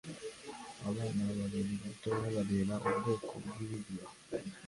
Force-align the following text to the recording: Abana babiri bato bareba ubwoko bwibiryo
Abana 0.89 1.21
babiri 1.39 1.73
bato 1.83 2.09
bareba 2.21 2.75
ubwoko 2.87 3.31
bwibiryo 3.45 4.03